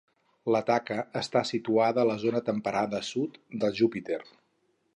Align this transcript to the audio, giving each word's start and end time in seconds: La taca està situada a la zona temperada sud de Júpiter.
La 0.53 0.61
taca 0.69 0.95
està 1.19 1.43
situada 1.49 2.01
a 2.03 2.07
la 2.11 2.15
zona 2.23 2.41
temperada 2.47 3.03
sud 3.11 3.37
de 3.65 3.71
Júpiter. 3.81 4.19